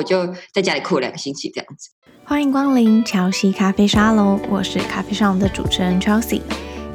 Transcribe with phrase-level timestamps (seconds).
[0.00, 1.90] 我就在家里哭了两个星期这样子。
[2.24, 6.40] 欢迎光临乔西咖啡沙龙，我是咖啡沙龙的主持人 Chelsea。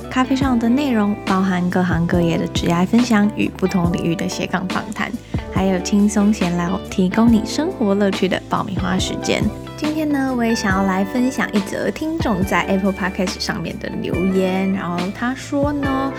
[0.10, 5.12] 咖啡沙龙的内容包含各行各业的职业分享与不同领域的斜杠访谈，
[5.54, 9.44] 还有轻松闲聊，提供你生活乐趣的爆米花时间。
[9.78, 16.12] 今天呢，我也想要来分享一则听众在 Apple Podcast 上面的留言，然后他说呢。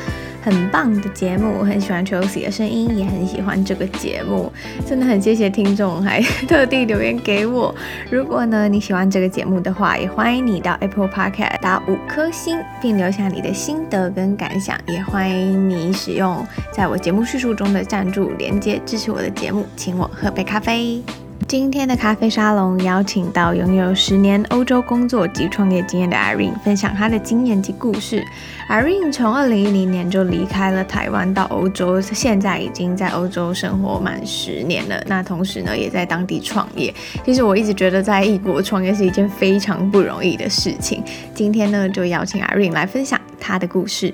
[0.46, 4.52] 很棒的节目，我很喜欢 Chelsea 的声音，也很喜欢这个节目，
[4.86, 7.74] 真的很谢谢听众还 特地留言给我。
[8.08, 14.78] 如果呢你喜欢这个节目的话，也欢迎你到 Apple Podcast 打五颗星，并留下你的心得跟感想。
[14.86, 21.25] 也欢迎你使用在我节目叙述中的赞助连接支持我的节目，请我喝杯咖啡。
[21.48, 28.20] 今天的咖啡沙龙邀请到拥有十年欧洲工作及创业经验的 Irene 分享她的经验及故事。
[28.68, 35.00] Irene 从二零一零年就离开了台湾到欧洲，现在已经在欧洲生活满十年了。
[35.06, 36.92] 那同时呢，也在当地创业。
[37.24, 41.00] 其实我一直觉得在异国创业是一件非常不容易的事情。
[41.32, 44.12] 今天呢，就邀请 Irene 来分享她的故事。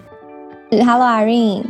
[0.70, 1.64] Hello Irene。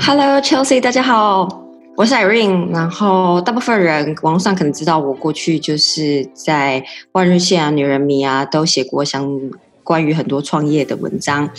[0.00, 1.59] Hello Chelsea，大家好。
[2.00, 6.80] 我是 Irene，然后大部分人网络上可能知道我过去就是在
[7.12, 9.38] 《万日线》啊、《女人迷》啊都写过相
[9.84, 11.50] 关于很多创业的文章。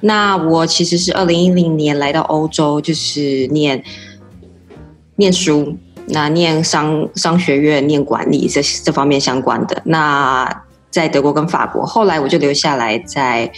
[0.00, 3.84] 那我其实是二零一零年来到欧洲，就是念
[5.16, 9.82] 念书，那念商商学院、念管理这这方面相关的。
[9.84, 13.52] 那在德国跟法国，后来我就留下来在。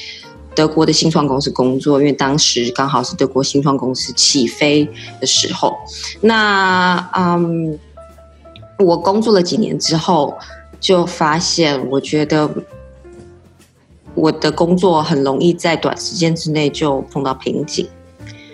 [0.55, 4.89] 德国的新创公司工作，因为当时刚好是德国新创公司起飞
[5.21, 5.77] 的时候。
[6.21, 7.79] 那嗯，
[8.79, 10.37] 我工作了几年之后，
[10.79, 12.49] 就发现我觉得
[14.15, 17.89] 我的工作很容易在短时间之内就碰到瓶颈。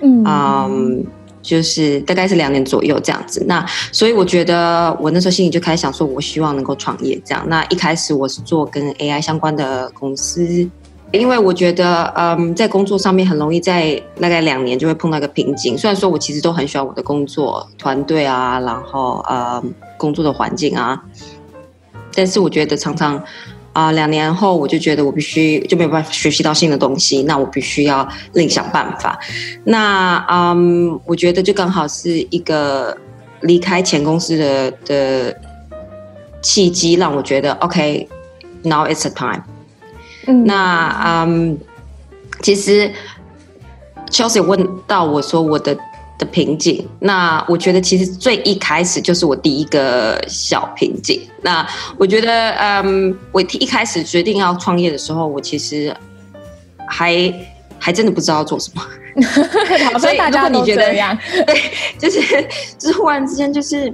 [0.01, 1.05] 嗯，嗯，
[1.43, 3.43] 就是大概是两年左右这样子。
[3.49, 7.45] 那所以我觉得我那时候心里就开始想说，我希望能够创业这样。
[7.49, 10.69] 那一开始我是做跟 AI 相关的公司。
[11.11, 15.77] 因为我觉得，嗯，在工作上面很容易在大概两年就会碰到一个瓶颈。
[15.77, 19.63] 虽然说我其实都很喜欢我的工作团队啊，然后呃，
[19.97, 21.03] 工作的环境啊，
[22.15, 23.23] 但是我觉得常常
[23.73, 29.19] 啊，两年后我就觉得我必须就没有办法学习到新的东西，那我必须要另想办法。
[29.65, 32.95] 那嗯，我觉得就刚好是一个
[33.41, 35.41] 离开前公司的的
[36.43, 39.43] 契机，让我觉得 OK，now it's a time。
[40.45, 41.59] 那嗯，
[42.43, 42.91] 其实
[44.11, 45.77] Chelsea 问到我说我的
[46.19, 51.21] 的瓶颈，那我觉得其实最一开始就是我第一个小瓶颈。
[51.43, 55.95] 那我觉得嗯，我一开始决定要创业的时候，我其实
[56.87, 57.33] 还
[57.79, 58.83] 还真的不知道要做什么。
[59.99, 61.61] 所以大家都这样， 对，
[61.99, 62.21] 就是
[62.79, 63.93] 就是忽然之间就是。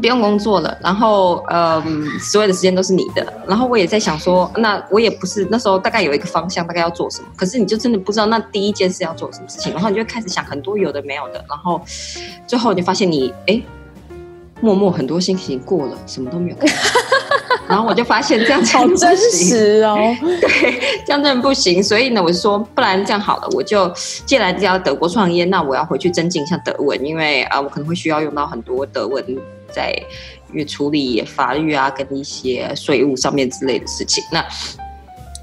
[0.00, 3.32] 不用工作了，然后嗯，所有的时间都是你的。
[3.46, 7.28] 然后我也在想说，那我也不是那时候大概有一个方向，大概要做什么。
[7.36, 11.80] 可是你就真的不知道那第一件事要做什么事情，然后你就开始想很多有的没有的，然后
[12.46, 13.62] 最后你发现你哎，
[14.60, 16.56] 默默很多心情过了，什么都没有。
[17.66, 21.82] 然后我就发现这样超真实哦，对，这样真的不行。
[21.82, 23.88] 所以呢，我就说，不然这样好了，我就
[24.26, 29.24] 既然要德国创业，那我要回去增进一下德文，因为啊、呃，我可能会需要用到很多德文。
[29.74, 29.92] 在
[30.50, 34.44] 因为处理法律啊，跟一些税务上面之类的事情，那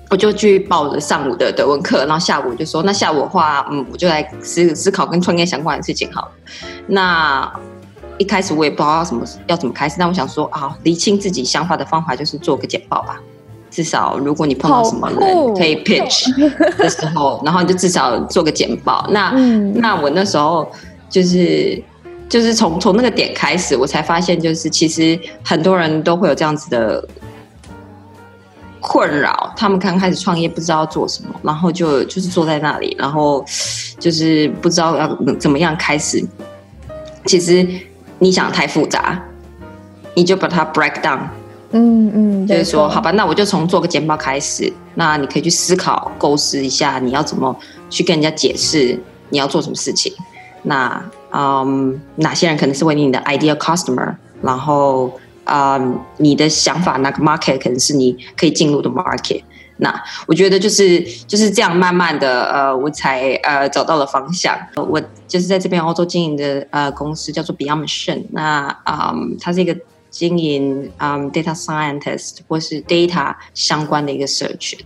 [0.09, 6.31] 我就去报了上午的德文课，然后下午就说，那下午的话，嗯，我就来思思考跟创业相关的事情好了。
[6.87, 7.53] 那
[8.17, 13.19] 一开始我也不知道要什么要怎么开始，那我想说啊，厘清自己想法的方法就是做个简报吧。
[13.69, 15.19] 至少如果你碰到什么人
[15.55, 16.29] 可以 pitch
[16.77, 19.07] 的时候，然后你就至少做个简报。
[19.11, 20.69] 那、嗯、那我那时候
[21.09, 21.81] 就是。
[22.31, 27.05] 就是从从那个点开始，我才发现，就是其实很多人都会有这样子的
[28.79, 29.53] 困扰。
[29.57, 33.43] 他们刚开始创业，不知道要做什么，然后就就是坐在那里，然后
[33.99, 36.25] 就是不知道要怎么样开始。
[37.25, 37.67] 其实
[38.17, 39.21] 你想太复杂，
[40.13, 41.19] 你就把它 break down。
[41.73, 44.71] 嗯嗯，就是说，好吧，那我就从做个简报开始。
[44.95, 47.53] 那你可以去思考、构思一下，你要怎么
[47.89, 48.97] 去跟人家解释
[49.27, 50.13] 你要做什么事情。
[50.63, 51.01] 那
[51.31, 54.15] 嗯哪些人可能是为你你的 ideal customer？
[54.41, 59.43] 然后，嗯，你的想法，那个 market 可能是你可以进入的 market。
[59.77, 64.57] 那我觉得就是就是这样，慢慢的，呃，我才呃找到了方向。
[64.75, 68.25] 我就是在这边欧洲经营的呃公司叫做 Beyond Machine。
[68.31, 69.75] 那嗯，它是一个
[70.09, 74.79] 经营嗯 data scientist 或是 data 相关的一个社群。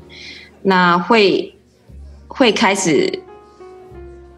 [0.61, 1.55] 那会
[2.27, 3.21] 会开始。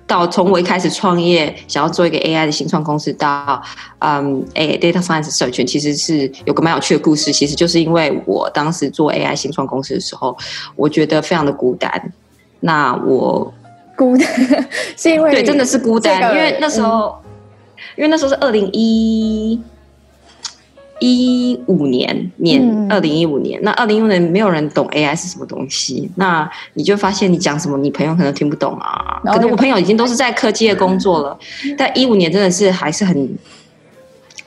[0.08, 3.62] 到从我一开始创业，想要做一个 AI 的新创公司，到
[4.00, 7.32] 嗯哎 Data Science 社群，其实是有个蛮有趣的故事。
[7.34, 10.36] 其实就是因为我当时做 AI 新创公司的时候，
[10.78, 12.14] 我觉得非常的孤单。
[12.62, 13.54] 那我
[13.96, 14.28] 孤单
[14.96, 17.30] 是因为对，真的是孤单，这个、因为那时候，嗯、
[17.98, 19.62] 因为那时候是二零一。
[21.00, 29.22] 一五年年，二零一五年，那二零一五年没有人懂 AI 是什么东西，那你就发现你讲什么，你朋友可能听不懂啊。
[29.26, 31.38] 可能我朋友已经都是在科技的工作了，
[31.78, 33.16] 但一五年真的是还是很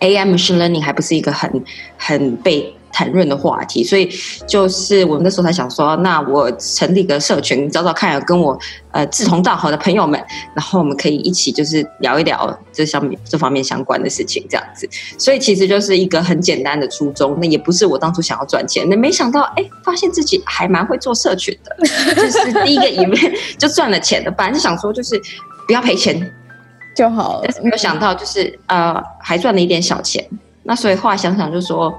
[0.00, 1.62] AI machine learning 还不是一个很
[1.96, 2.74] 很被。
[2.92, 4.10] 谈论的话题，所以
[4.46, 8.58] 就是我们那时候才想说，那我成立个社群，找找看有跟我
[8.92, 10.22] 呃志同道合的朋友们，
[10.54, 14.88] 然后我们可以一起就是聊一聊这上面这方面相关的事情，这样子。
[15.18, 21.76] 所以其实就是一个很简单的初衷，那也不是我当初想要赚钱，那没想到哎，发现自己还蛮会做社群的，
[22.14, 25.20] 就是第一个一面 就赚了钱的，本来是想说就是
[25.66, 26.20] 不要赔钱
[26.96, 30.26] 就好了，但是没有想到就是呃还赚了一点小钱，
[30.64, 31.96] 那所以后来想想就说。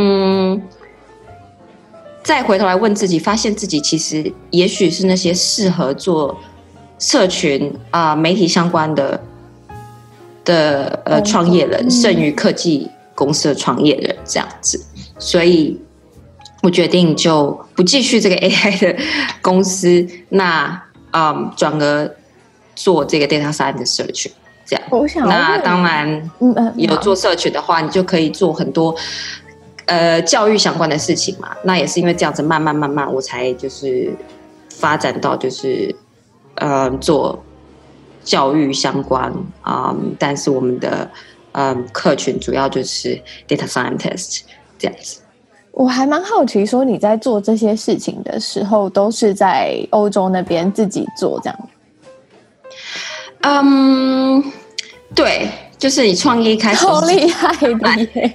[0.00, 0.62] 嗯，
[2.22, 6.38] 再回头来问自己，发现自己其实也许是那些适合做
[7.00, 9.20] 社群啊、呃、媒体相关的
[10.44, 14.80] 的呃创业人，剩余科技公司的创业人这样子，
[15.18, 15.76] 所以
[16.62, 18.96] 我决定就不继续这个 AI 的
[19.42, 20.80] 公司，那
[21.10, 22.08] 嗯转而
[22.76, 24.30] 做这个 data science 的社群
[24.64, 24.84] 这样。
[24.90, 26.30] 我想，那当然，
[26.76, 28.94] 有做社群的话，你就可以做很多。
[29.88, 34.12] 呃，教育相关的事情嘛，那也是因为这样子，慢慢慢慢，我才就是
[34.68, 35.94] 发展到就是
[36.56, 37.42] 呃做
[38.22, 39.32] 教育相关
[39.62, 41.10] 啊、嗯，但是我们的
[41.52, 43.18] 嗯客群主要就是
[43.48, 44.42] data scientist
[44.78, 45.22] 这样子。
[45.72, 51.58] 我还蛮好奇，说你在做这些事情的时候，都是在欧洲那边自己做这样？
[53.40, 54.44] 嗯，
[55.14, 55.48] 对。
[55.78, 57.70] 就是你创业一开始好厉害的
[58.14, 58.34] 耶！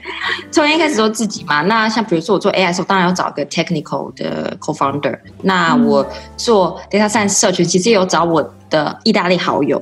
[0.49, 1.61] 创业一开始都自己嘛。
[1.63, 5.19] 那像比如说我做 AI 的时候，当然要找一个 technical 的 co-founder。
[5.41, 6.07] 那我
[6.37, 9.81] 做 data science 社群，其实也有找我的意大利好友。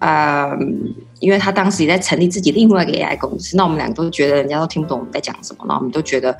[0.00, 3.56] 嗯，因为他当时也在成立自己另外一个 AI 公司。
[3.56, 6.36] 那我们两个都觉得人家都听不懂我们在讲什么，那我们都觉得，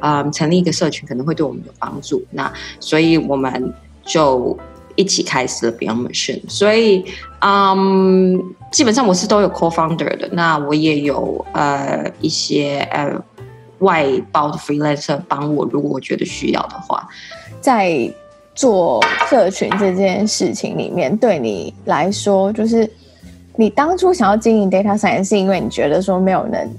[0.00, 2.24] 嗯，成立一个社群可能会对我们有帮助。
[2.30, 3.72] 那所以我们
[4.04, 4.58] 就。
[4.94, 7.04] 一起开始了 Beyond Machine，所以
[7.40, 8.40] 嗯，
[8.70, 10.28] 基本上我是都有 co-founder 的。
[10.32, 13.12] 那我也有呃一些呃
[13.78, 17.08] 外包的 freelancer 帮我，如果我觉得需要的话，
[17.60, 18.10] 在
[18.54, 22.88] 做社群这件事情里面，对你来说，就是
[23.56, 26.70] 你当初想要经营 Data Science，是因为你觉得说没有人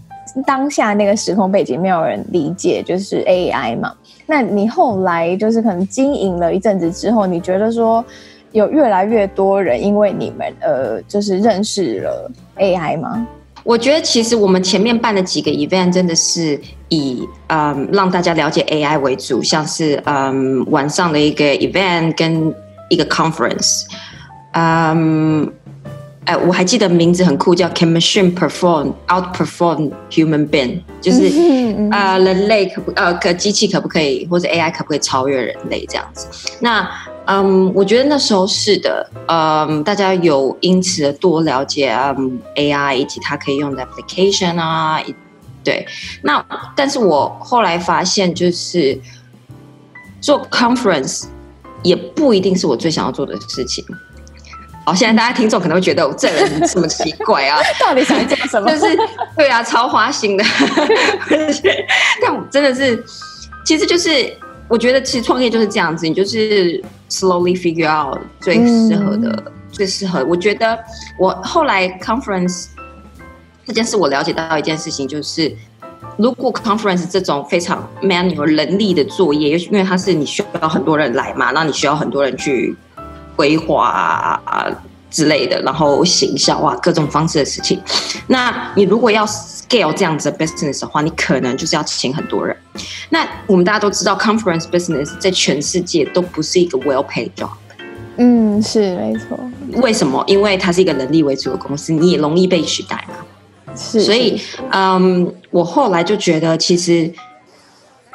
[0.46, 3.94] 当下那个时空背景没有人理解，就是 AI 嘛。
[4.26, 8.04] 那你后来就是可能经营了一阵子之后，你觉得说
[8.52, 13.28] 有越来越多人因为你们呃，就是认识了 AI 吗？
[13.64, 16.60] 我觉得其实我们前面办的几个 event 真的是
[16.90, 22.54] 以嗯让大家了解 AI 为主，像是嗯晚上的一个 event 跟
[22.90, 23.86] 一个 conference，
[24.54, 25.52] 嗯。
[26.26, 31.26] 哎，我还记得名字很酷，叫 Can Machine Perform Outperform Human Being，就是
[31.92, 36.28] 啊、呃，人类可不呃，可机器可不可以，或者 AI 可不可以超越人类这样子？
[36.62, 36.90] 那
[37.26, 45.02] 嗯，我觉得那时候是的，嗯，大家有因此多了解嗯 AI 以及它可以用的 application 啊，
[45.64, 45.86] 对。
[46.22, 46.46] 那
[46.76, 48.98] 但是我后来发现，就是
[50.22, 51.26] 做 conference
[51.82, 53.84] 也不一定是我最想要做的事情。
[54.86, 58.70] 好，现在大家听众可能会觉得我这人这么奇怪啊， 到底想讲什么？
[58.70, 58.98] 就是
[59.38, 60.44] 对啊，超花心的。
[62.22, 63.02] 但我真的是，
[63.66, 64.36] 其实就是
[64.68, 70.22] 我觉得，其实创业就是这样子，你就是 slowly figure out 最适合的、嗯、最适合。
[70.26, 70.78] 我觉得
[71.18, 72.66] 我后来 conference
[73.66, 75.56] 这件事，我了解到一件事情，就是
[76.18, 82.76] 如果 conference 这种非常 manual 人力的作业，因为它是你需要很多人来嘛，那你需要很多人去。
[83.36, 84.68] 规划啊
[85.10, 87.80] 之类的，然后行销啊各种方式的事情。
[88.28, 92.56] 那你如果要 scale 这样子的 business 的话，你可能就是要请很多人。
[93.10, 97.50] 那我们大家都知道，conference business 在全世界都不是一个 well paid job。
[98.18, 99.40] 嗯，是没错。
[99.82, 100.24] 为什么？
[100.26, 103.76] 因为它是一个人力为主的公司，你也容易被取代嘛。
[103.76, 104.02] 是。
[104.02, 107.14] 所以，嗯，我后来就觉得，其实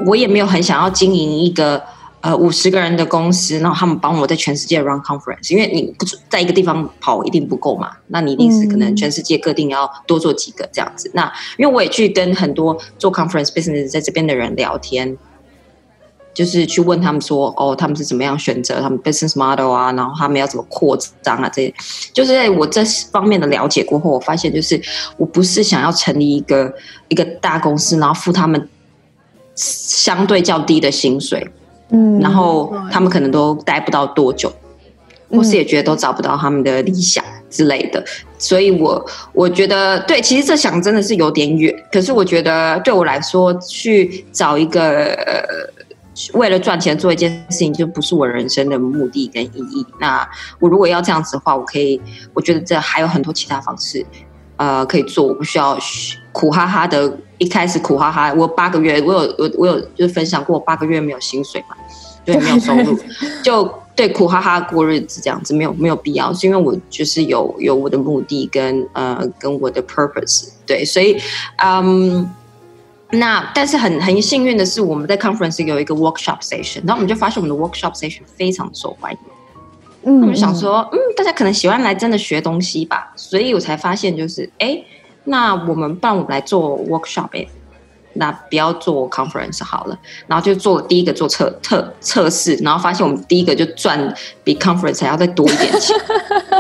[0.05, 1.81] 我也没有很想要经营一个。
[2.29, 11.09] 呃，五十个人的公司，然后他们帮我在全世界 run conference，因为你不在一个地方跑一定不够嘛，那你一定是可能全世界各地要多做几个这样子。
[11.09, 15.17] 嗯、那因为我也去跟很多做 conference business 在这边的人聊天，
[16.35, 21.75] 就是去问他们说，哦，他们是怎么样选择他们 business model 啊，然后他们要怎么扩张啊，这些，
[22.13, 24.79] 就是在我这方面的了解过后，我发现就是
[25.17, 26.75] 我不是想要成立一个
[27.09, 28.69] 一个大公司，然后付他们
[29.55, 31.49] 相对较低的薪水，
[31.91, 34.53] 嗯，然后他们可能都待不到多久，
[35.31, 38.05] 或是也觉得都找不到他们的理想之类的，
[38.39, 44.81] 所以我我觉得对，其实这想真的是有点远，可是我觉得对我来说，去找一个。
[45.15, 45.79] 呃
[46.33, 49.87] 为了赚钱做一件事情，就不是我人生的目的跟意义。
[50.01, 50.29] 那
[50.59, 52.01] 我如果要这样子的话，我可以，
[52.35, 54.05] 我觉得这还有很多其他方式，
[54.57, 55.29] 呃，可以做。
[55.29, 55.79] 我不需要
[56.39, 58.33] 苦哈哈的，一开始苦哈哈。
[58.33, 61.75] 我八个月，我有我我有就是分享过，我八个月没有薪水嘛，
[62.25, 62.97] 对，没有收入，
[63.43, 71.21] 就对苦哈哈过日子这样子，没有没有必要，是因为我就是有有我的目的跟呃跟我的 purpose，对，所以
[71.57, 72.31] 嗯。
[73.11, 79.19] 那但是很很幸运的是，我们在 conference 有一个 workshop session，然后我们就发现我们的 workshop session 非常受欢迎。
[80.03, 84.79] 嗯，我们想说，嗯，大家可能喜欢来真的学东西吧，所以我才发现就是，哎，
[85.29, 87.49] 那我们帮我们来做 workshop 诶，
[88.15, 95.97] 那不要做 conference 好了，然后就做第一个做测测测试，然后发现我们第一个就赚比 conference 还要再多一点钱，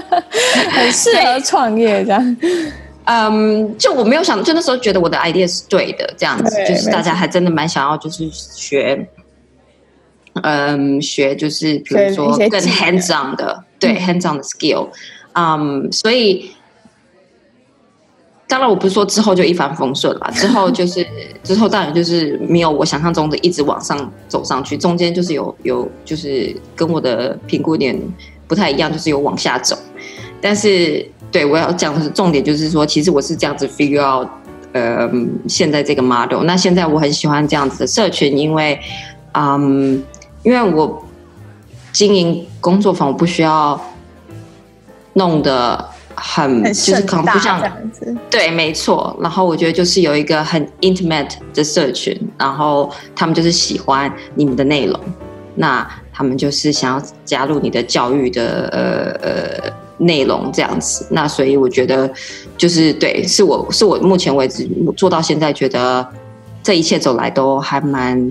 [0.70, 2.36] 很适合创业这样。
[3.10, 9.08] 嗯，um, 就我没有想，就那时候觉得我的 idea 是对的，这样子就是大家还真的蛮想要，就是学，
[10.42, 14.90] 嗯，学就是比如说更 hands on 的，对 hands on 的 skill，
[15.32, 16.52] 嗯，um, 所以
[18.48, 21.06] 当然我不是说之后就一帆风顺了， 之后就是
[21.44, 27.96] 之后当然就是没有我想象中的一直往上走上去，中间就是有有就是跟我的评估点
[28.48, 29.78] 不太一样，就是有往下走，
[30.40, 31.06] 但是。
[31.30, 34.26] 对，我要讲的是重点，就是说，其实我是这样子 figure out，
[34.72, 35.06] 呃，
[35.46, 36.42] 现在这个 model。
[36.44, 38.80] 那现在我很喜欢这样子的社群，因为，
[39.32, 40.02] 嗯，
[40.42, 41.04] 因为我
[41.92, 43.78] 经营工作坊，我不需要
[45.12, 45.86] 弄得
[46.20, 48.16] 很，就是可能不像这样子。
[48.30, 49.16] 对，没错。
[49.20, 54.98] 然后我觉得就是有一个很 intimate 的社群，然后他们就是喜欢你们的内容，
[55.54, 59.72] 那他们就是想要加入你的教育的，呃呃。
[60.00, 62.08] 内容这样子，那所以我觉得
[62.56, 64.64] 就是对，是我是我目前为止
[64.96, 66.06] 做到现在，觉得
[66.62, 68.30] 这一切走来都还蛮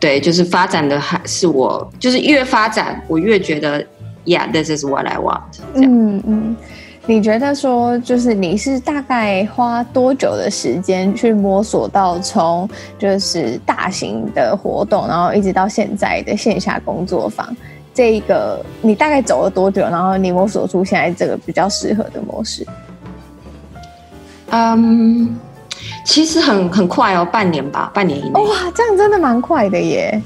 [0.00, 3.84] 对，就是发展的还是我就是越发展，我越觉得
[4.24, 5.42] ，Yeah，this is what I want
[5.74, 6.56] 嗯嗯，
[7.04, 17.54] 你觉得说就是你是大概花多久的时间去摸索到从就是大型的活动，然后一直到现在的线下工作坊？
[17.92, 19.82] 这一个你大概走了多久？
[19.82, 22.64] 然后你摸索出现在这个比较适合的模式？
[24.50, 25.36] 嗯，
[26.04, 28.40] 其实很很快哦，半年吧，半年以内。
[28.40, 30.22] 哇，这样真的蛮快的耶。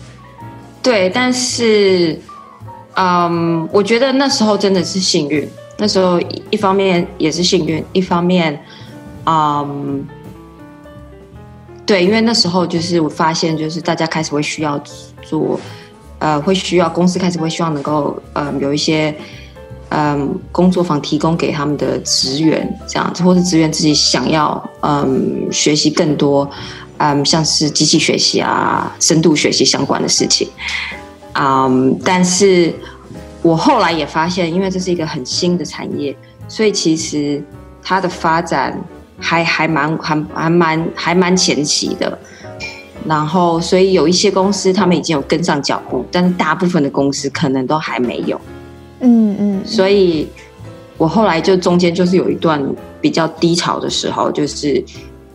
[0.83, 2.21] 对，但是，
[2.97, 5.49] 嗯，我觉得那时候真的是幸运。
[5.79, 8.59] 那时候一方面也是幸运，一方面，
[9.25, 10.07] 嗯，
[11.85, 14.79] 对，因为那时候就是我发现，就是大家开始会需要
[15.23, 15.59] 做。
[16.19, 19.15] 呃，会需要公司开始会希望能够，嗯、呃，有一些，
[19.91, 26.51] 嗯、工作坊提供给他们的职员这样子，或是职员自己想要，嗯、学习更多，
[26.97, 30.49] 嗯、像是机器学习啊、深度学习相关的事情，
[31.35, 32.75] 嗯、但是
[33.43, 36.17] 我后来也发现，因为这是一个很新的产业，
[36.49, 37.43] 所以其实
[37.83, 38.79] 它的发展
[39.19, 42.19] 还还蛮还还蛮还蛮前期的。
[43.07, 48.41] 然后，所以有一些公司他们已经有跟上脚步，但是大部分的公司可能都还没有。
[48.99, 49.63] 嗯嗯。
[49.65, 50.27] 所以，
[50.99, 52.61] 我后来就中间就是有一段
[53.01, 54.85] 比较低潮的时候，就是，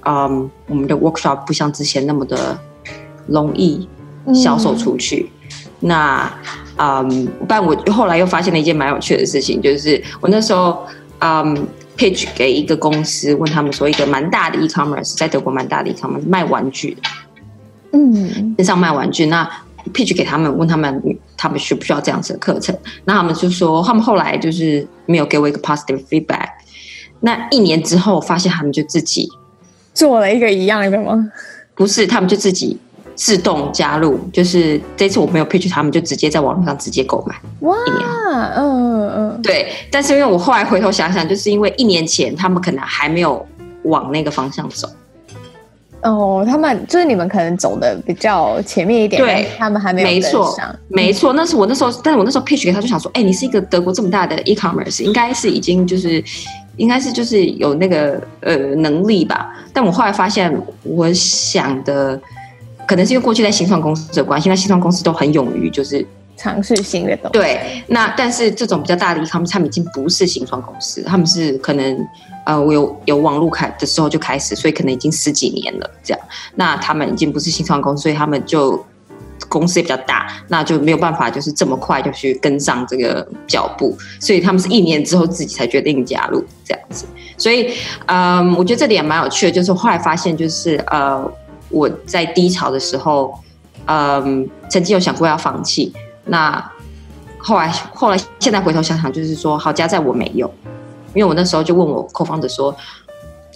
[0.05, 2.59] 嗯，我们的 workshop 不像之前那么的
[3.27, 3.87] 容易
[4.33, 5.31] 销售出去。
[5.31, 5.40] 嗯、
[5.81, 6.31] 那，
[6.77, 10.85] 嗯，但我后来又发现了一件蛮有趣的事情，就是我那时候，
[11.19, 17.01] 嗯，pitch 给一个公司，问他们说，一个蛮大的 e-commerce，在德国蛮大的 e-commerce 卖玩具的。
[17.93, 19.49] 嗯，线上卖玩具，那
[19.93, 21.01] pitch 给他们，问他们
[21.35, 26.47] 他们需不需要这样子的课程，那他们就说他们后来就是没有给我一个 positive feedback。
[27.21, 29.27] 那一年之后，发现他们就自己
[29.93, 31.31] 做了一个一样的吗？
[31.75, 32.79] 不是，他们就自己
[33.21, 37.35] 自动加入，就是这次我没有 pitch 他们，就直接在网络上直接购买。
[37.59, 37.75] 哇，
[38.55, 39.71] 嗯嗯，对。
[39.91, 43.45] 但是因为我后来回头想想，就是因为一年前他们可能还没有
[43.83, 44.89] 往那个方向走。
[46.01, 50.07] 哦，他们就是你们可能走的比较前面一点，对，他们还没有。
[50.07, 56.23] 没错，没错，那是我那时候，但是我那时候 pitch 给他，就想说，哎、欸，你是一个德国这么大的 e-commerce，应该是已经就是，
[56.77, 59.53] 应该是就是有那个呃能力吧。
[59.71, 60.51] 但我后来发现，
[60.81, 62.19] 我想的
[62.87, 67.31] 可能是因为过去在新创公司的关系，那新创公司都很勇于就是尝试新的东西。
[67.33, 72.07] 对，那但是这种比较大的，他们他们已经不是新创公司，他们是可能
[72.45, 76.19] 呃，我有有网络开的时候就开始，所以可能已经十几年了这样。
[76.55, 78.83] 那他们已经不是新创公司，所以他们就
[79.47, 87.05] 公司也比较大，那就没有办法就是这么快就去跟上这个脚步，所以他们是一年之后自己才决定加入这样子。
[87.37, 87.71] 所以
[88.07, 91.31] 嗯，我觉得这点也蛮有趣的，就是后来发现就是呃。
[91.71, 93.33] 我在低潮的时候，
[93.85, 95.93] 嗯，曾经有想过要放弃。
[96.25, 96.71] 那
[97.37, 100.51] 后来，后来现在回头想想，就是说，好家在我没有，
[101.13, 102.75] 因为我那时候就问我 co-founder 说：“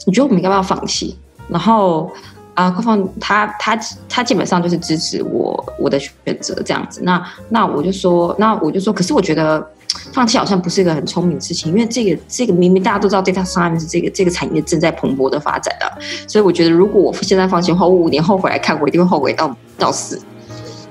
[0.08, 1.18] 你觉得我们应该要不要放弃？”
[1.48, 2.12] 然后
[2.54, 3.80] 啊，co-founder 他他
[4.10, 7.02] 他基本上就是支持我我的选择这样子。
[7.04, 9.66] 那那我就说，那我就说，可是我觉得。
[10.14, 15.92] 放弃好像不是一个很聪明的事情，因为这个这个明明大家都知道 data science 这个这个产业正在蓬勃的发展的，
[16.28, 20.22] 所以我觉得如果我现在放弃的话，我五年后回来看，我一定会后悔到到死。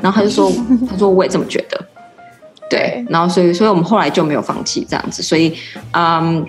[0.01, 0.53] 然后他就说，
[0.91, 1.83] 他说我也这么觉得，
[2.69, 3.03] 对。
[3.09, 5.57] 然后所以所以我们后来就没有放弃这样子，所以
[5.93, 6.45] 嗯，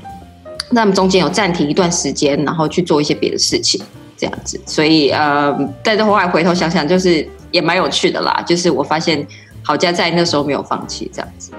[0.72, 3.82] 那我们中间有暂停一段时间，然后去做一些别的事情
[4.18, 4.60] 这样子。
[4.66, 9.26] 所以呃，但是后来回头想想，就是也蛮有趣的啦，就是我发现
[9.64, 11.52] 好家在那时候没有放弃这样子。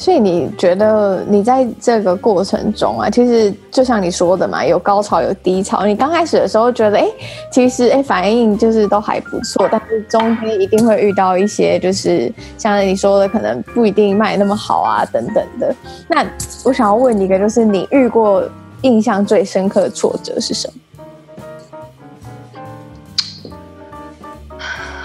[0.00, 5.84] 所以你觉得你在这个过程中啊，其实就像你说的嘛，有高潮有低潮。
[5.84, 7.06] 你刚开始的时候觉得，哎，
[7.52, 15.76] 其实哎反应就是都还不错，但是中间一定会遇到一些，就是像你说的，可能不一定卖那么好啊等等的。
[16.08, 16.26] 那
[16.64, 18.42] 我想要问你一个，就是你遇过
[18.80, 20.74] 印象最深刻的挫折是什么？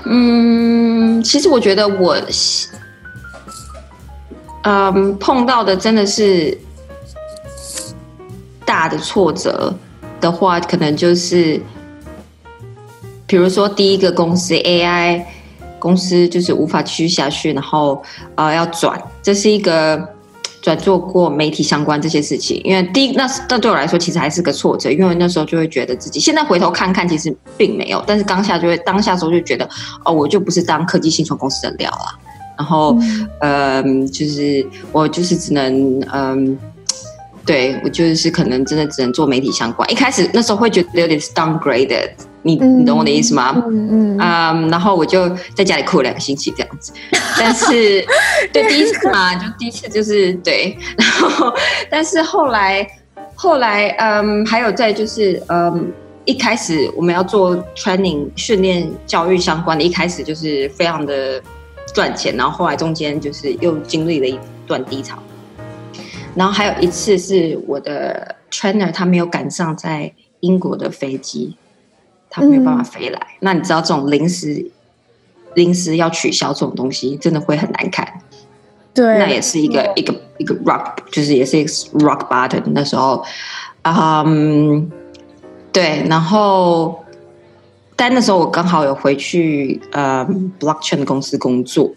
[0.06, 2.16] 嗯，其实我觉得我。
[4.68, 6.58] 嗯，碰到的真的是
[8.66, 9.72] 大的挫折
[10.20, 11.62] 的话，可能就是，
[13.28, 15.24] 比如说第一个公司 AI
[15.78, 18.02] 公司就是无法继续下去，然后
[18.34, 20.04] 呃要转，这是一个
[20.64, 22.60] 转做过媒体相关这些事情。
[22.64, 29.70] 因为第一，那那对我来说其实还是个挫折，因为那时候就会觉得自己现在回头看看，其实并没有，但是当下就会当下时候就觉得，
[30.04, 32.20] 哦，我就不是当科技新创公司的料了。
[32.58, 32.98] 然后，
[33.42, 36.58] 嗯、呃，就是我就是只能，嗯、呃，
[37.46, 39.90] 对我就是可能真的只能做媒体相关。
[39.92, 42.10] 一开始那时候会觉得有点 downgraded，
[42.42, 43.54] 你你懂我的意思吗？
[43.68, 44.18] 嗯嗯。
[44.20, 46.94] 嗯，然后我就在家里哭了两个星期这样子。
[47.38, 48.04] 但是，
[48.54, 50.78] 对 第一次嘛，就第一次就是对。
[50.98, 51.54] 然后，
[51.92, 52.88] 但是后来，
[53.36, 55.92] 后来，嗯，还有再就是，嗯，
[56.24, 61.42] 一开始我们要做 training 训练教育相关的，一开始就是非常的。
[61.96, 65.18] 赚钱，然后后来中间就是又经历了一段低潮，
[66.36, 71.56] 然后还有一次是我的 trainer 他没有赶上在英国的飞机，
[72.30, 73.18] 他没有办法飞来。
[73.18, 74.70] 嗯、那你知道这种临时
[75.54, 78.06] 临时要取消这种东西，真的会很难看。
[78.94, 83.24] 对，那也是一个一个一个 rock，就是也是一个 rock bottom 那时候，
[83.84, 84.92] 嗯，
[85.72, 87.05] 对，然后。
[87.96, 90.28] 但那时候我刚好有回去呃
[90.60, 91.90] blockchain 的公司工作，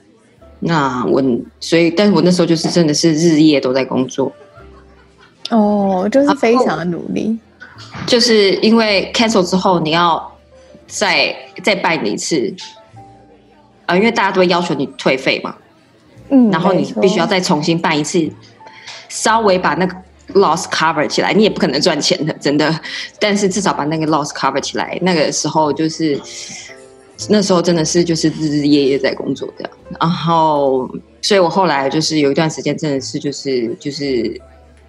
[0.61, 1.23] 那我
[1.59, 4.33] 所以，但是我那时候就是真的是日夜都在工作，
[5.51, 7.37] 哦，就是非常的努力，
[8.07, 10.33] 就是因为 cancel 之后你要
[10.87, 12.55] 再再办一次，
[13.87, 15.55] 呃，因为大家都会要求你退费嘛，
[16.31, 18.31] 嗯，然后你必须要再重新办一次，
[19.09, 19.97] 稍微把那个。
[20.35, 22.79] Loss cover 起来，你也不可能赚钱的，真的。
[23.19, 26.21] 但是至少把那个 loss cover 起来，那个时候就是
[27.29, 29.73] 那时候真的是就是日日夜夜在工作这样。
[29.99, 30.89] 然后，
[31.23, 34.41] 所以我后来就是有一段时间真的是就是就是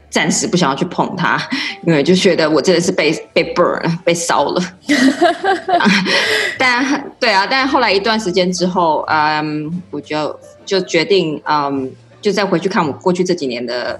[0.09, 1.41] 暂时不想要去碰它，
[1.87, 4.61] 因为就觉得我真的是被被 burn 被烧了。
[6.59, 11.89] 但对啊，但后来一段时间之后，嗯，我就就决定嗯，
[12.21, 13.99] 就再回去看我过去这几年的。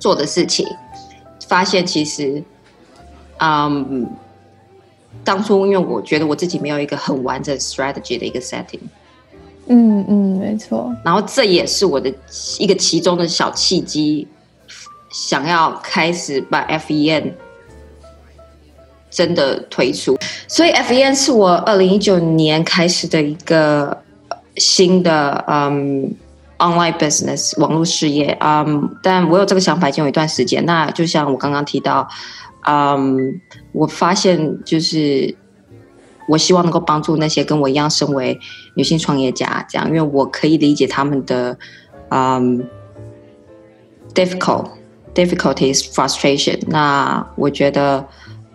[0.00, 0.66] 做的事情，
[1.46, 2.42] 发现其实，
[3.38, 4.08] 嗯，
[5.22, 8.80] 当初因为我觉得我自己没有一个很完整 strategy 的一个 setting，
[9.66, 10.90] 嗯嗯，没错。
[11.04, 12.12] 然后这也是我的
[12.58, 14.26] 一个其中的小契机，
[15.12, 17.32] 想要开始把 FEN
[19.10, 20.18] 真的推出。
[20.48, 24.02] 所以 FEN 是我二零一九年开始的一个
[24.56, 26.10] 新的嗯。
[26.60, 30.62] Online business 网络事业，嗯、但我有这个想法已经有一段时间。
[30.66, 32.06] 那就像我刚刚提到，
[32.66, 33.40] 嗯、
[33.72, 35.34] 我发现就是
[36.28, 38.38] 我希望能够帮助那些跟我一样身为
[38.74, 41.56] 女性创业家这样，因为我可以理解他们的
[42.10, 42.62] 嗯、
[44.14, 44.66] difficult
[45.14, 46.60] difficulties frustration。
[46.66, 48.06] 那我觉得，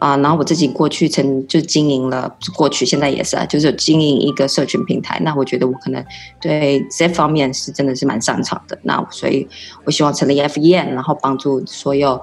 [0.06, 5.20] 啊、呃，然后我自己过去曾就经营了，过去现在也是啊，就是经营一个社群平台。
[5.24, 6.06] 那我觉得我可能
[6.40, 8.78] 对这方面是真的是蛮擅长的。
[8.84, 9.48] 那所以
[9.84, 12.22] 我希望成立 FEN，然后帮助所有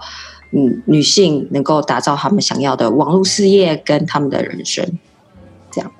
[0.52, 4.86] 嗯女性能够打造他们想要的网络事业跟他们的人生。
[5.72, 5.90] 这样，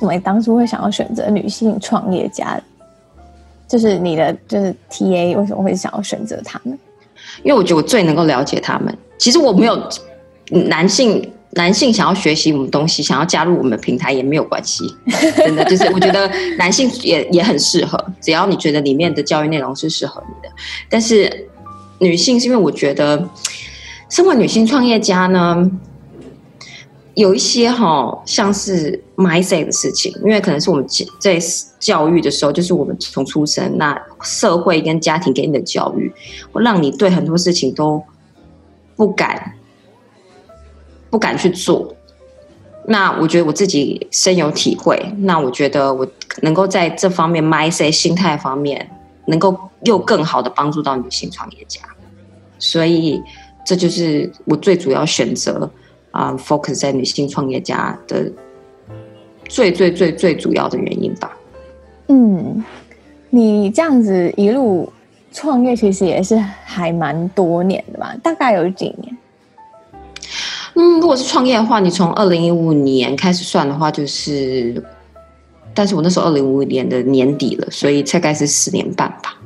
[0.00, 2.60] 我当初会想要选择女性创业家，
[3.68, 6.76] 就是你的就是 TA 为什么会想要选择他们？
[7.44, 8.92] 因为我觉得我最能够了解他们。
[9.18, 9.88] 其实我没有
[10.50, 14.84] 男性，男性想要学习我们东西，想要加入我们平台也没有关系。
[15.36, 20.54] 真的就是，我觉得男性也也很适合，只要你觉得里面的教育内容是适合你的。
[20.88, 21.48] 但是
[21.98, 23.28] 女性是因为我觉得，
[24.08, 25.70] 身为女性创业家呢，
[27.14, 30.86] 有一些哈像是 mindset 的事情，因为可能是我们
[31.18, 31.38] 在
[31.78, 36.12] 教育的时候，就是我们从出生，那社会跟家庭给你的教育，
[36.52, 38.02] 会让你对很多事情都
[38.96, 39.54] 不敢
[41.10, 41.94] 不敢去做。
[42.86, 45.00] 那我觉得我自己深有体会。
[45.18, 46.06] 那我觉得我
[46.42, 48.88] 能够在这方面 mindset 心态方面，
[49.26, 51.80] 能够又更好的帮助到女性创业家，
[52.58, 53.22] 所以
[53.64, 55.70] 这就是我最主要选择。
[56.10, 58.32] 啊、，focus 在女性创业家的
[59.46, 61.36] 最最最最主要的原因吧。
[62.08, 62.64] 嗯，
[63.28, 64.90] 你这样子一路
[65.30, 68.16] 创业，其实也是还蛮多年的吧？
[68.22, 69.16] 大概有几年？
[70.80, 74.80] 嗯，如果是创业的话，你从二零一五年开始算的话，就是，
[75.74, 79.36] 但是我那时候二零一五年的年底了，所以大概是四年半吧。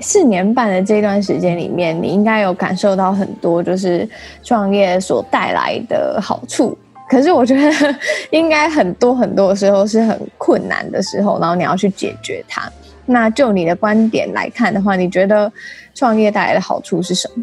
[0.00, 4.06] 四年半的这段时间里面，你应该有感受到很多，就是
[4.44, 6.76] 创业所带来的好处。
[7.08, 7.96] 可是我觉得，
[8.30, 12.70] 应该很多很多的时候是很困难的时候，然后你要去解决它。
[13.06, 15.50] 那就你的观点来看的话，你觉得
[15.94, 17.42] 创业带来的好处是什么？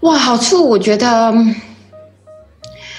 [0.00, 1.32] 哇，好处我觉得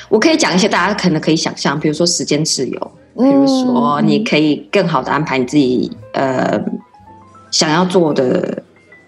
[0.10, 6.62] 我可以讲一些大家可能可以想象，比如说时间自由，比如说你可以更好的安排你自己，呃。
[7.52, 8.62] 想要做的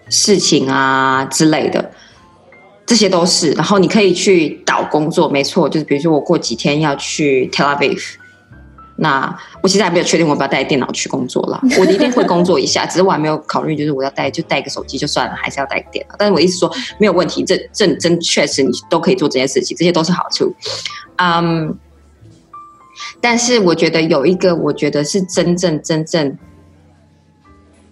[0.08, 1.92] 事情啊之类的，
[2.84, 3.52] 这些都是。
[3.52, 8.02] 然后你可以去导工作，没错，就是比如说我过几天要去 Tel Aviv，
[8.96, 11.60] 那我其实还没有确定我要不要带电脑去工作了。
[11.78, 16.14] 我一定会工作一下，只是我还没有考虑，就是我要带就带个手机就算了，还是要带个电脑。
[16.18, 20.54] 但是我意思说没有问题，这这真确实你都可以做这件事情，这些都是好处。
[21.16, 21.76] 嗯，
[23.20, 26.38] 但是我觉得有一个，我觉得是真正真正。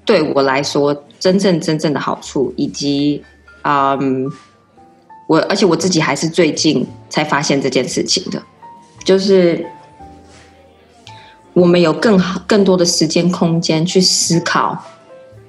[0.07, 3.23] 对我来说，真正真正的好处，以及，
[3.63, 4.29] 嗯，
[5.29, 8.43] 我而且我自己还是最近才发现这件事情的，
[9.05, 9.65] 就是
[11.53, 14.77] 我们有更好、更多的时间空间去思考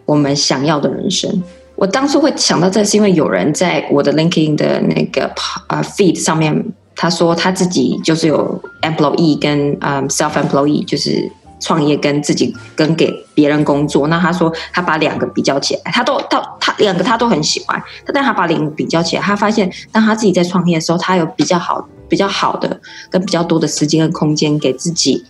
[0.05, 1.43] 我们想要的人生。
[1.75, 5.31] 我当初会想到这，是因为有人在我的 LinkedIn 的那个
[5.67, 6.63] 啊 feed 上面，
[6.95, 11.31] 他说他自己就是有 employee 跟嗯 self employee，就是。
[11.63, 17.79] 创业跟自己跟给别人工作，那他说他把两个比较起来，他都他他两个他都很喜欢，
[18.11, 25.23] 但他把两个比较起来，他发现当他自己在创业的时候，他有比较好比较好的跟比较多的时间跟空间给自己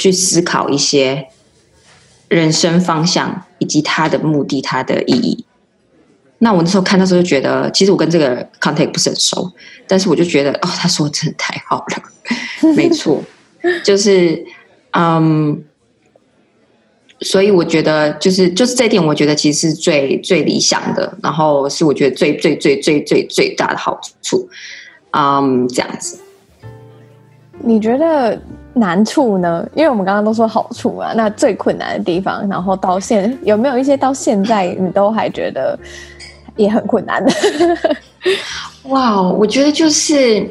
[0.00, 1.28] 去思考一些
[2.28, 5.44] 人生方向以及他的目的、他的意义。
[6.38, 9.52] 那我那时候看到时候就觉得，其实我跟这个 contact 不是很熟，
[9.86, 12.02] 但是我就觉得哦，他说的真的太好了，
[12.74, 13.22] 没错，
[13.84, 14.44] 就是。
[14.92, 15.54] 嗯，um,
[17.20, 24.48] 所以我觉得就是就是这一点，我觉得其实是最最理想的，然后是我觉得最最最最最最大的好处。
[25.12, 26.18] 嗯，um，这样子。
[27.62, 28.42] 你觉得
[28.80, 29.64] 难处呢？
[29.76, 35.78] 因为我们刚刚都说好处嘛，那最困难的地方，然后到现有没有一些到现在你都还觉得
[36.56, 37.32] 也很困难的？
[38.90, 40.48] 哇，我觉得就是。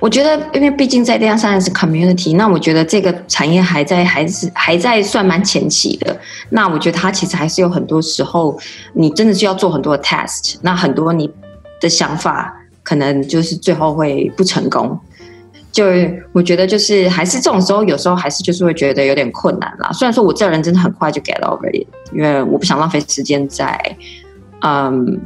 [0.00, 6.16] 我觉得，因为毕竟在 Data Science Community，那我觉得这个产业还在还是还在算蛮前期的。
[6.50, 8.58] 那我觉得它其实还是有很多时候，
[8.92, 10.56] 你真的是要做很多的 test。
[10.62, 11.30] 那很多你
[11.80, 14.98] 的想法可能就是最后会不成功。
[15.74, 15.84] 就
[16.32, 19.90] 我觉得，就是还是这种时候，有时候还是就是会觉得有点困难啦。
[19.92, 23.96] 虽然说我这人真的很快就 get over it，因为我不想浪费时间在
[24.60, 25.20] 嗯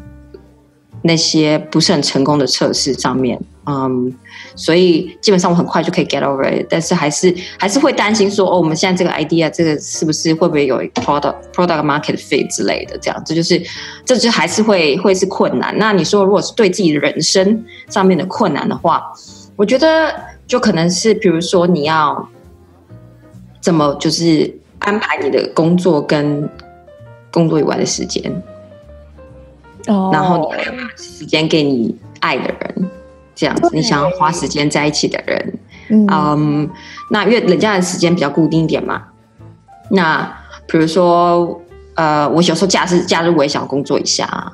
[1.03, 3.39] 那些不是很成功的测试上面。
[3.71, 4.11] 嗯，
[4.57, 13.63] 所以基本上我很快就可以 get over it，但是还是还是会担心说，哦，我们现在这个 idea 这个是不是会不会有 product product market fit 之类的，这样这就是
[14.07, 15.77] 这就还是会会是困难。
[15.77, 19.03] 那你说如果是对自己的人生上面的困难的话，
[19.55, 20.15] 我觉得
[20.49, 22.29] 就可能是比如说你要
[23.61, 26.51] 怎么就是安排你的工作跟
[27.31, 28.43] 工作以外的时间，
[29.87, 31.97] 哦，然后你还有时间给你。
[32.21, 32.91] 爱的人，
[33.33, 35.59] 这样子，你想要花时间在一起的人，
[35.89, 36.67] 嗯，um,
[37.13, 39.05] 那因为人家的时间比较固定一点嘛。
[39.89, 40.29] 那
[40.67, 41.63] 比如说，
[41.95, 44.53] 呃，我有时候假日假日我也想工作一下，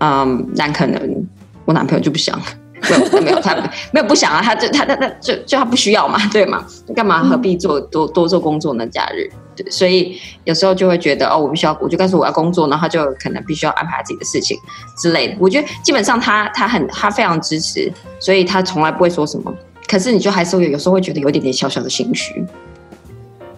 [0.00, 1.26] 嗯，但可能
[1.64, 2.38] 我男朋友就不想。
[2.82, 3.54] 没有，没有，他
[3.92, 6.64] 没有不想啊，他就他他他就就他不需要嘛，对吗？
[6.94, 8.86] 干嘛何必做多多做工作呢？
[8.86, 14.56] 假日，对，所以有时候就会觉得哦，我必须要，我就告诉我要工作，然后他就可能必须要安排自己的事情
[14.98, 15.36] 之类的。
[15.38, 19.52] 我觉得基本上他他很他非常支持，所以他从来不会说什么。
[19.86, 22.44] 可是你就还是会有有时候会觉得有一点点小小的心虚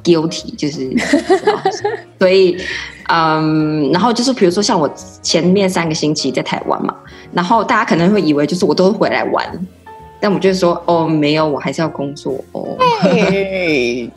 [0.02, 0.90] ，guilty，就是，
[2.18, 2.58] 所以。
[3.08, 6.94] 嗯，然后就是比如说像我前面三个星期在台湾嘛，
[7.32, 9.44] 然后大家可能会以为就是我都会回来玩，
[10.18, 12.78] 但我就说哦，没有，我还是要工作哦。
[13.02, 14.08] Hey,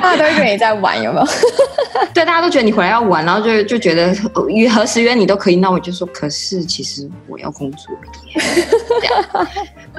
[0.00, 1.26] 大家都觉得你在玩，有没有？
[2.14, 4.14] 对，大家都觉得你回来要玩，然后就就觉得
[4.48, 5.56] 约何时约你都可以。
[5.56, 7.92] 那我就说，可是其实我要工作
[8.34, 8.64] 耶。
[9.00, 9.48] 这样，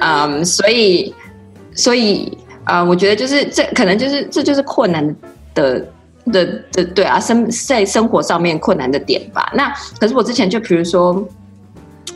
[0.00, 1.14] 嗯，所以
[1.74, 5.16] 所以啊、我觉得就是这可能就是这就是困难
[5.54, 5.84] 的。
[6.26, 9.50] 的的对啊，生在生活上面困难的点吧。
[9.56, 11.28] 那可是我之前就比如说，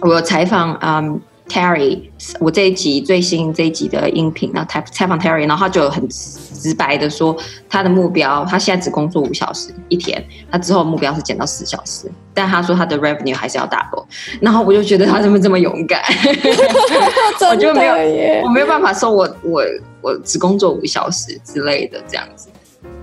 [0.01, 7.37] 我采访嗯 Terry，我这一集最新这一集的音频，然后采采访 Terry，然后他就很直白的说，
[7.69, 14.05] 他的目标，他现在只工作五小时一天，他之后目标是减到四小时，但他说他的 revenue 还是要 double。
[14.41, 16.03] 然后我就觉得他怎么这么勇敢，
[17.51, 17.95] 我就没有
[18.43, 19.63] 我没有办法说我我
[20.03, 22.49] 我只工作五小时之类的这样子。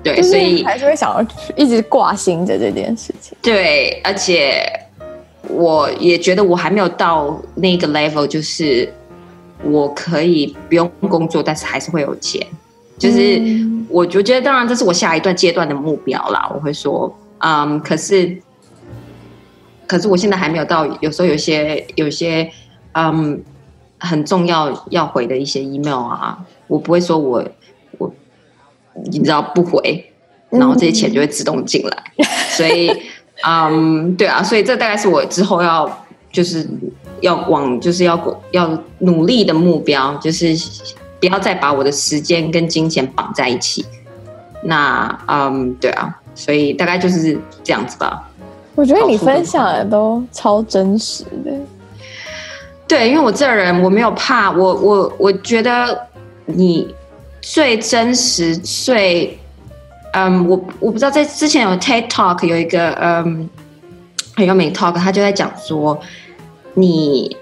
[0.03, 1.25] 对，所以还是会想要
[1.56, 3.38] 一直挂心着这件事情。
[3.41, 4.62] 对，而且
[5.49, 8.91] 我也觉得我还没有到那个 level，就是
[9.63, 12.45] 我可以不用工作，但是还是会有钱。
[12.97, 13.41] 就是
[13.89, 16.49] 我，我觉得当然这是我下一段阶段的目标啦。
[16.53, 18.38] 我会说，嗯，可是，
[19.88, 20.86] 可是我现在还没有到。
[21.01, 22.49] 有时候有些有些
[22.93, 23.43] 嗯
[23.99, 27.43] 很重要要回的一些 email 啊，我不会说我
[27.97, 28.13] 我。
[29.06, 30.06] 你知道不回，
[30.51, 32.88] 然后这些钱就会自动进来，嗯、所以，
[33.45, 36.67] 嗯，对啊，所以这大概是我之后要就是
[37.21, 40.56] 要往就是要要努力的目标，就是
[41.19, 43.86] 不要再把我的时间跟金钱绑在一起。
[44.63, 48.29] 那，嗯，对啊，所以大概就是这样子吧。
[48.75, 51.51] 我觉得你分享的都超真实的。
[52.88, 56.08] 对，因为我这人我没有怕，我我我觉得
[56.45, 56.93] 你。
[57.45, 59.38] 最真实、最
[60.13, 63.49] 嗯，我我不知道，在之前有 TED Talk 有一个嗯
[64.36, 65.99] 很有名 talk，他就在讲说，
[66.76, 67.36] 你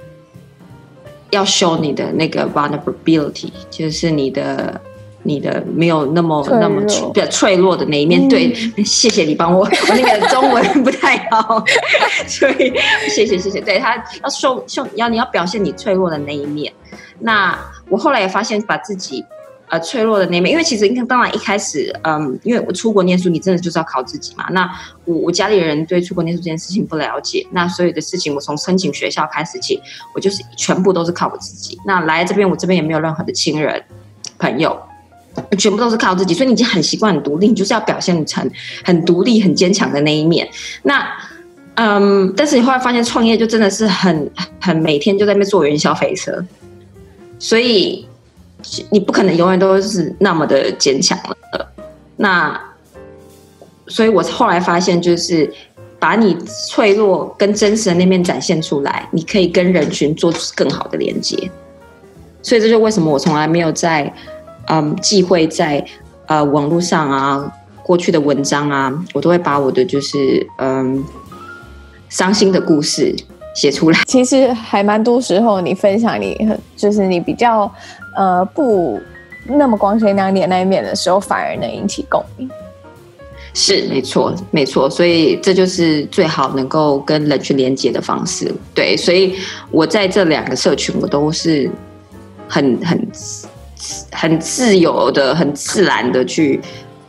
[1.31, 4.79] 要 show 你的那个 vulnerability，就是你的
[5.23, 6.81] 你的没有那么那么
[7.13, 8.25] 比较脆弱的那一面。
[8.25, 8.53] 嗯、对，
[8.85, 11.63] 谢谢你帮我，我那个中文不太好，
[12.25, 12.73] 所以
[13.09, 13.59] 谢谢谢谢。
[13.59, 16.71] 对，他要 show show 要你要表现你脆弱的那一面。
[17.19, 17.57] 那
[17.89, 19.25] 我后来也发现，把自己。
[19.71, 24.45] 呃，脆弱的那面，因为其实你看，当然一开始，嗯，因为我出国念书，你真的就是要靠自己嘛。
[24.51, 24.69] 那
[25.05, 29.81] 我我家里人对出国念书这件事情不了解，那所有的事情，我从申请学校开始起，
[30.13, 31.79] 我就是全部都是靠我自己。
[31.85, 33.81] 那来这边，我这边也没有任何的亲人
[34.37, 34.77] 朋友，
[35.57, 36.33] 全部都是靠自己。
[36.33, 38.45] 所以你已经很习惯很独立，你就是要表现成
[38.83, 40.45] 很独立、很坚强的那一面。
[40.83, 41.07] 那，
[41.75, 44.29] 嗯，但是你后来发现创业就真的是很
[44.59, 46.45] 很每天就在那边坐云霄飞车，
[47.39, 48.05] 所以。
[48.89, 51.67] 你不可能永远都是那么的坚强了。
[52.17, 52.59] 那，
[53.87, 55.51] 所以我后来发现，就是
[55.97, 61.49] 把你脆弱跟真实的那面展现出来，你可以跟人群做出更好的连接。
[62.43, 64.13] 所以这就为什么我从来没有在
[64.67, 65.83] 嗯忌讳在
[66.27, 67.51] 呃网络上啊
[67.83, 71.03] 过去的文章啊，我都会把我的就是嗯
[72.09, 73.15] 伤心的故事
[73.55, 73.99] 写出来。
[74.05, 76.37] 其实还蛮多时候，你分享你
[76.75, 77.71] 就是你比较。
[78.15, 78.99] 呃，不
[79.45, 82.49] 那么光鲜亮丽那一面的时候，反而能引起共鸣。
[83.53, 84.89] 是，没错，没错。
[84.89, 88.49] 所以这就是最好能够跟人去连接的方式。
[88.73, 89.35] 对，所以
[89.69, 91.69] 我在这两个社群，我都是
[92.47, 93.07] 很很
[94.11, 96.61] 很自由的、很自然的去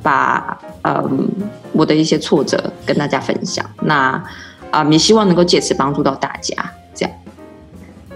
[0.03, 1.29] 把嗯
[1.71, 3.65] 我的一些挫折跟大家分享。
[3.83, 4.21] 那
[4.73, 6.57] 啊，也希望能够借此帮助到大家。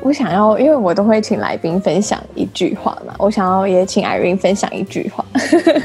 [0.06, 3.12] 我想要，因为我都会请来宾分享一句话嘛。
[3.18, 5.24] 我想要也请 Irene 分享一句话。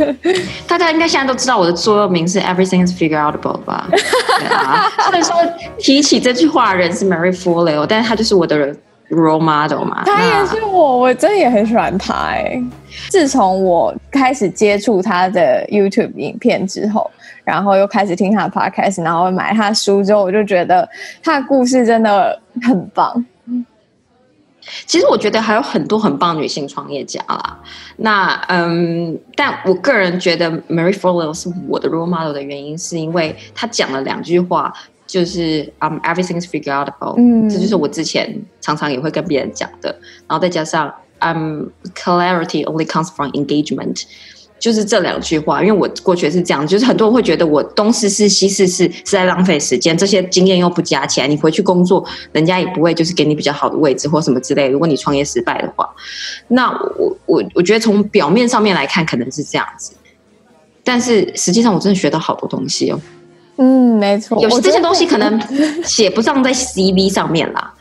[0.67, 3.87] 大家应该现在都知道我的座右铭是 “Everything is figureoutable” 吧？
[3.89, 4.85] 对啊。
[5.09, 5.35] 虽然说
[5.79, 8.75] 提起这句话的人是 Marie Forleo，但是他就是我的
[9.09, 10.03] role model 嘛。
[10.05, 12.61] 他也是我，我真的也很喜欢他哎。
[13.09, 17.09] 自从我开始接触他的 YouTube 影片之后，
[17.43, 20.87] 然后又开始听他的 Podcast，然后买他的书之后，我就觉得
[21.23, 23.25] 他的故事真的很棒。
[24.85, 27.59] 其实我觉得还有很多很棒女性创业家啦。
[27.97, 34.73] 那嗯，但我个人觉得 Marie Forleo 是我的 role model 的原因，是因为她讲了两句话，
[35.07, 39.89] 就是嗯、um, everything is figureoutable，嗯，这就是我之前常常也会跟别人讲的。
[40.27, 44.03] 然后再加上嗯、um, clarity only comes from engagement。
[44.61, 54.69] 就是这两句话，因为我过去是这样，就是很多人会觉得我东试试西试试是在浪费时间，这些经验又不加起来，你回去工作，人家也不会就是给你比较好的位置或什么之类。
[54.69, 55.89] 如果你创业失败的话，
[56.49, 59.93] 那我我我觉得从表面上面来看可能是这样子，
[60.83, 63.01] 但是实际上我真的学到好多东西哦。
[63.57, 65.41] 嗯，没错，有些这些东西可能
[65.83, 67.73] 写不上在 CV 上面啦，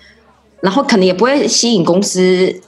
[0.63, 2.59] 然后可能也不会吸引公司。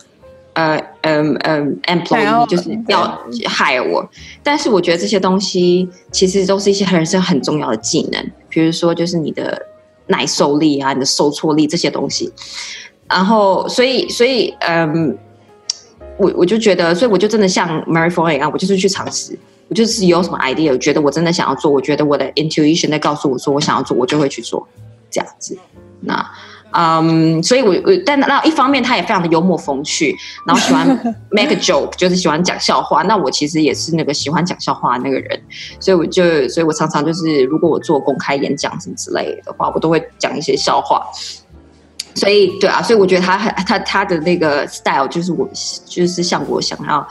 [0.55, 4.09] 呃嗯嗯，employee 就是要 hire 我，
[4.43, 9.67] 但是我觉得这些东西其实都是一些人生很重要的技能，比如说就是你的
[10.07, 12.33] 耐受力啊，你的受挫力这些东西。
[13.09, 15.19] 然后，所以，所以，嗯，
[16.17, 19.37] 我我就觉得，所以我就真的像 Marie Forleo 一样，我就是去尝试，
[19.69, 24.67] 我就是有什么 idea，我觉得我真的想要做，我觉得我的 intuition 在告诉我说我想要做，我就会去做，
[25.11, 25.59] 这样子。
[26.01, 26.25] 那。
[26.73, 30.15] 嗯，um, 所以我我但那一方面他也非常的幽默风趣，
[30.47, 30.87] 然后喜欢
[31.31, 33.03] make a joke，就是喜欢讲笑话。
[33.03, 35.41] 那我其实也是那个喜欢讲笑话的那个人，
[35.79, 41.03] 所以我就所以我常常就是如果我做公开演讲什么之类的话，我都会讲一些笑话。
[42.15, 45.49] 所以对啊，所以我觉得他他他的那个 style 就是我
[45.87, 47.07] 就是像我想要。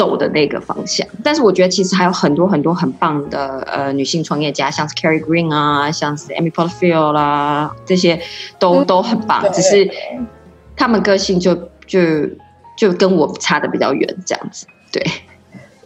[0.00, 8.18] 走的那个方向，但是我觉得其实还有很多很多很棒的呃女性创业家，像是 Carrie Green 啊，像是 Amy Porterfield 啦，这些
[8.58, 9.86] 都都很棒，只是
[10.74, 11.54] 他们个性就
[11.86, 12.00] 就
[12.78, 14.64] 就跟我差的比较远，这样子。
[14.90, 15.04] 对，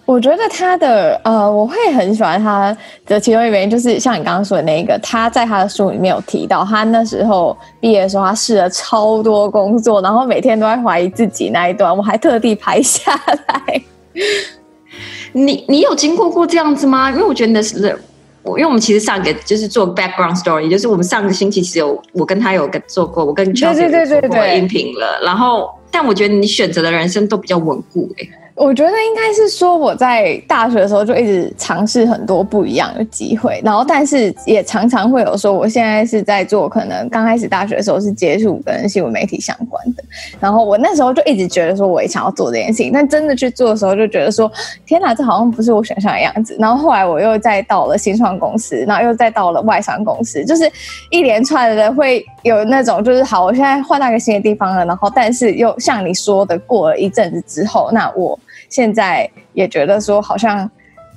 [0.05, 13.13] 我觉得他的呃，我会很喜欢他的其中一个原因，就是像你刚刚说的那一个，他在他的书里面有提到，他那时候毕业的时候，他试了超多工作，然后每天都在怀疑自己那一段，我还特地拍下
[13.49, 13.83] 来。
[15.33, 17.11] 你你有经过过这样子吗？
[17.11, 17.99] 因为我觉得那是
[18.43, 25.21] 我，因为我们其实上个就是做 background story，就是我们上个星期其实有我跟他有跟做过，我跟 Chelsea 做过音频了。
[25.23, 28.31] 然后，但我觉得你选择的人生都比较稳固诶、欸。
[28.57, 40.05] 我觉得应该是说，我在大学的时候就一直尝试很多不一样的机会，然后但是也常常会有说，我现在是在做可能刚开始大学的时候是接触跟新闻媒体相关的，
[40.39, 44.51] 然后我那时候就一直觉得说，我也想要做这件事情，但真的去做的时候就觉得说，
[44.87, 46.57] 天哪，这好像不是我想象的样子。
[46.61, 50.71] 然后后来我又再到了新创公司，然后又再到了外商公司，就是
[51.11, 58.39] 一连串的会有那种就是好，我现在换到一个新的地方了，然后但是又像你说的，过了一阵子之后，那我。
[58.69, 60.71] 现在也觉得说好像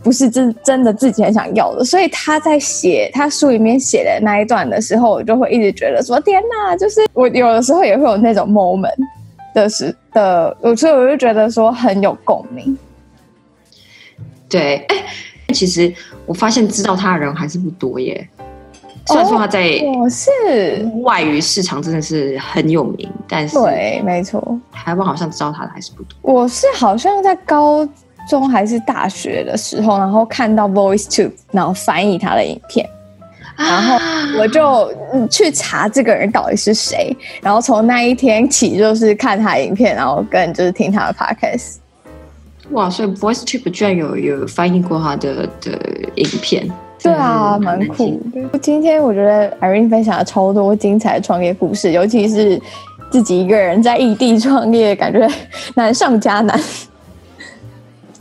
[0.04, 8.96] 不是真真的自己很想要的，所以他在写他书里面写的那一段的时候，我就会一直觉得说天哪，就是我有的时候也会有那种 moment
[9.54, 12.78] 的时的，所以我就觉得说很有共鸣。
[14.48, 14.96] 对，哎，
[15.54, 15.92] 其实
[16.26, 18.28] 我发现知道他的人还是不多耶。
[19.08, 19.64] 虽然说他在
[20.10, 20.30] 是
[21.02, 26.18] 外语市场真的是很有名，但是对，没错，台湾好像知道他的还是不多。
[26.22, 27.88] 我是好像在高
[28.30, 32.86] 中还是大学的时候，然后看到 VoiceTube，然后翻译他的影片，
[33.56, 33.98] 然后
[34.38, 34.94] 我就
[35.30, 41.76] 去查这个人到底是谁，然后从那一天起就是看他的影片，然后跟就是听他的 Podcast。
[42.72, 45.80] 哇，所以 VoiceTube 居然有有翻译过他的的
[46.16, 46.70] 影片。
[47.02, 48.60] 对啊，蛮酷的。
[48.60, 52.60] 今天我觉得 Irene 分享了超多精彩的创业故事，尤其是
[53.10, 55.30] 自己一个人在异地创业，感觉
[55.76, 56.60] 难上加难。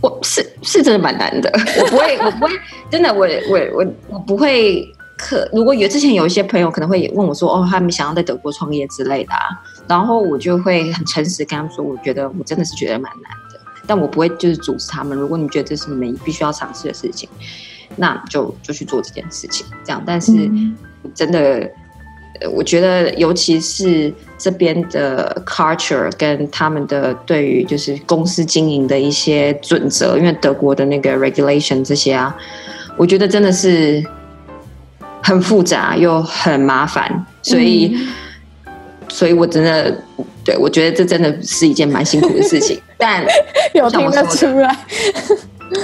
[0.01, 2.53] 我是是真的蛮难的，我不会，我不会，
[2.91, 4.87] 真的，我我我我不会。
[5.19, 9.49] 可如果有之前有一些朋友可能会问我说，哦，他们想要在德国创业之类的啊，
[9.89, 15.17] 然后我就会很诚实跟他们说，我觉得我真的是觉得蛮难的，但我不会就是阻止他们。
[15.17, 17.27] 如果你觉得这是你们必须要尝试的事情。
[17.95, 20.03] 那就就去做这件事情，这样。
[20.05, 20.33] 但是
[21.15, 21.71] 真的，嗯、
[22.53, 32.37] 我觉得尤其是这边的 culture 跟他们的对于就是公司经营的一些准则，因为德国的那个 regulation 这些啊，
[32.97, 34.05] 我觉得真的是
[35.23, 38.73] 很复杂又很麻烦，所以，嗯、
[39.09, 39.97] 所以我真的
[40.45, 42.81] 对我觉得这真的是一件蛮辛苦的事情。
[42.99, 43.25] 但
[43.75, 44.77] 有听得出来。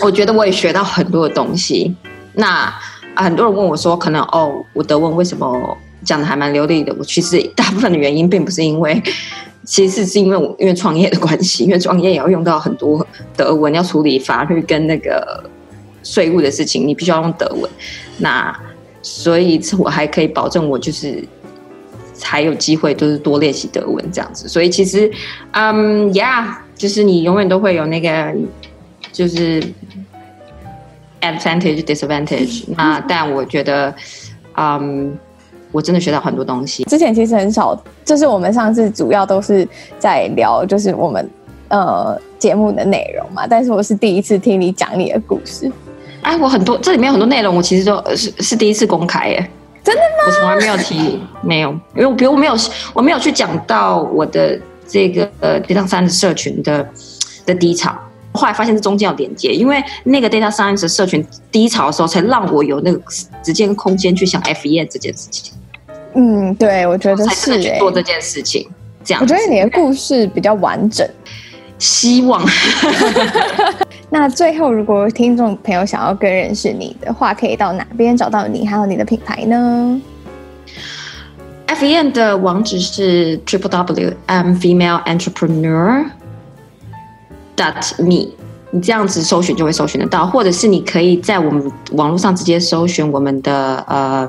[0.00, 1.94] 我觉得我也学到很多的东西。
[2.34, 2.72] 那
[3.14, 9.02] 很多人问我说：“可能哦，我德文为什么讲的还蛮流利的？”我其实大部分的原因并不是因为，
[9.64, 15.44] 其实是因为我因为创业的关系，因为创业也要用到很多德文，要处理法律跟那个
[16.02, 17.70] 税务的事情，你必须要用德文。
[18.18, 18.56] 那
[19.02, 21.22] 所以我还可以保证我就是
[22.14, 24.48] 才有机会就是多练习德文这样子。
[24.48, 25.10] 所以其实，
[25.50, 28.34] 嗯，Yeah，就是你永远都会有那个
[29.12, 29.62] 就是
[31.20, 32.64] advantage disadvantage。
[32.76, 33.94] 那但我觉得，
[34.56, 35.16] 嗯。
[35.74, 36.84] 我真的学到很多东西。
[36.84, 39.66] 之前其实很少，就是我们上次主要都是
[39.98, 41.26] 在聊，就是我们
[41.68, 43.46] 呃节目的内容嘛。
[43.46, 45.72] 但是我是第一次听你讲你的故事。
[46.20, 49.50] 哎，我很多这里面有很多内容，我其实都是是第一次公开耶。
[49.82, 50.26] 真的吗？
[50.26, 52.54] 我从来没有提，没有，因为我比如我没有
[52.92, 56.86] 我没有去讲到我的这个呃 Data Science 社群的
[57.46, 57.98] 的低潮。
[58.32, 63.00] 后来发现这中间有连接，因为那个 Data Science 社群低潮的时候，才让我有那个
[63.44, 65.52] 时间空间去想 F E N 这件事情。
[66.14, 68.68] 嗯，对，我觉得是去做这件事情，
[69.04, 69.22] 这样。
[69.22, 71.08] 我觉得你的故事比较完整，
[71.78, 72.42] 希望。
[74.10, 80.00] 那最后，如果听众朋友想要更认识你的话，可以到哪边找到你，还有你的品牌呢
[81.66, 86.04] ？F E N 的网址是 triple w m female entrepreneur
[87.98, 88.28] me，
[88.70, 94.28] 你这样子搜寻就会搜寻得到，或者是你可以在我们网络上直接搜寻我们的呃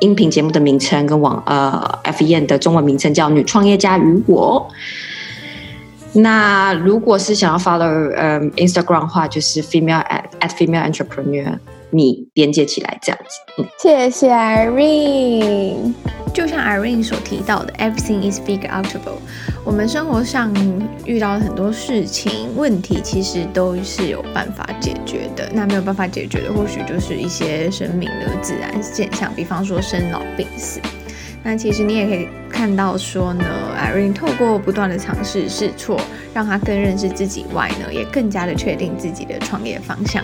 [0.00, 4.68] 音频节目的名称跟网呃 F E N 的中文名称叫女创业家与我。
[6.12, 11.58] 那如果是想要 follow 嗯、呃、Instagram 的话，就是 female at at female entrepreneur。
[11.90, 15.92] 你连接起来这样子，嗯、谢谢 Irene。
[16.32, 19.20] 就像 Irene 所提到的，Everything is big outable。
[19.64, 20.52] 我们生活上
[21.06, 25.48] 遇到很多事情、问题，其实都是有办法解决的。
[25.54, 30.80] 那没有办法解决的，或许就是一些生命的自然现象，比方说生老病死。
[31.42, 33.44] 那其实你也可以看到说呢
[33.78, 35.98] ，Irene 透过不断的尝试试错，
[36.34, 40.22] 让他更认识自己外呢，也更加的确定自己的创业方向。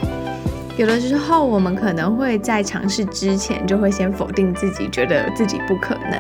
[0.80, 6.18] 有的时候，我们可能会在尝试之前就会先否定自己，觉得自己不可能。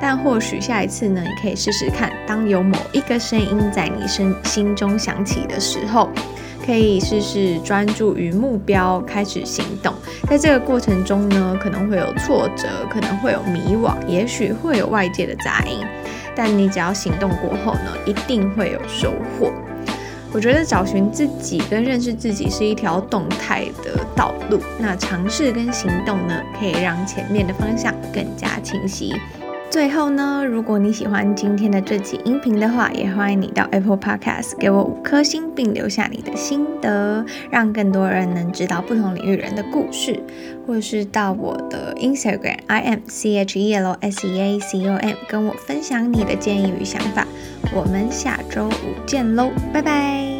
[0.00, 6.08] 但或许下一次呢，你可以试试看，当有某一个声音在你身心中响起的时候，
[6.64, 9.92] 可以试试专注于目标，开始行动。
[10.26, 15.86] 在这个过程中呢，可能会有挫折，可能会有迷惘，也许会有外界的杂音。
[16.34, 19.52] 但你只要行动过后呢，一定会有收获。
[20.32, 24.60] 我觉得找寻自己跟认识自己是一条动态的道路。
[24.78, 29.14] 那尝试跟行动呢，可以让前面的方向更加清晰。
[29.70, 40.18] 最后呢，如果你喜欢今天的这集音频的话，也欢迎你到 Apple Podcast 给我五颗星，并留下你的心得，让更多人能知道不同领域人的故事。
[40.66, 47.26] 或是到我的 Instagram I am C H E L S E A C O M，跟我分享你的建议与想法。
[47.74, 50.37] 我们下周五见喽，拜拜。